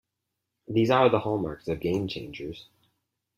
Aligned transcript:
These 0.67 0.89
are 0.89 1.09
the 1.11 1.19
hallmarks 1.19 1.67
of 1.67 1.79
game 1.79 2.07
changers. 2.07 2.65